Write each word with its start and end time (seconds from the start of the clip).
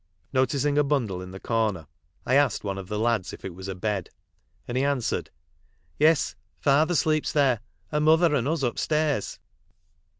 Noticing 0.33 0.79
a 0.79 0.83
bundle 0.83 1.21
in 1.21 1.29
the 1.29 1.39
comer, 1.39 1.85
I 2.25 2.33
asked 2.33 2.63
one 2.63 2.79
of 2.79 2.87
the 2.87 2.97
lads 2.97 3.33
if 3.33 3.45
it 3.45 3.53
was 3.53 3.67
a 3.67 3.75
bed, 3.75 4.09
and 4.67 4.75
he 4.75 4.83
answered: 4.83 5.29
les^ 5.99 6.33
father 6.59 6.95
sleeps 6.95 7.31
there, 7.31 7.59
and 7.91 8.05
mother 8.05 8.33
and 8.33 8.47
us 8.47 8.63
up 8.63 8.79
stairs." 8.79 9.37